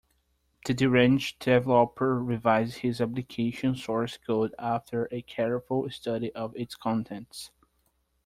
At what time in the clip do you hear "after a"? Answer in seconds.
4.57-5.21